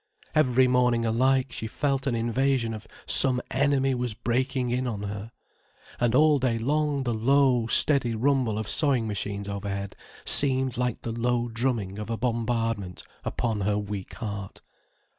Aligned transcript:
Every 0.33 0.67
morning 0.67 1.05
alike, 1.05 1.51
she 1.51 1.67
felt 1.67 2.07
an 2.07 2.15
invasion 2.15 2.73
of 2.73 2.87
some 3.05 3.39
enemy 3.51 3.93
was 3.93 4.15
breaking 4.15 4.71
in 4.71 4.87
on 4.87 5.03
her. 5.03 5.31
And 5.99 6.15
all 6.15 6.39
day 6.39 6.57
long 6.57 7.03
the 7.03 7.13
low, 7.13 7.67
steady 7.67 8.15
rumble 8.15 8.57
of 8.57 8.67
sewing 8.67 9.05
machines 9.07 9.47
overhead 9.47 9.95
seemed 10.25 10.75
like 10.75 11.03
the 11.03 11.11
low 11.11 11.49
drumming 11.49 11.99
of 11.99 12.09
a 12.09 12.17
bombardment 12.17 13.03
upon 13.23 13.61
her 13.61 13.77
weak 13.77 14.15
heart. 14.15 14.61